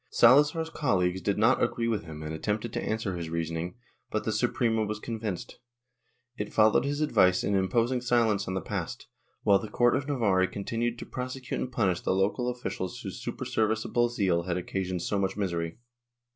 [0.09, 3.75] Salazar's colleagues did not agree with him and attempted to answer his reasoning,
[4.09, 5.59] but the Suprema was convinced.
[6.37, 9.05] It followed his advice in imposing silence on the past,
[9.43, 14.09] while the Court of Navarre continued to prosecute and punish the local officials whose superserviceable
[14.09, 15.77] zeal had occasioned so much misery.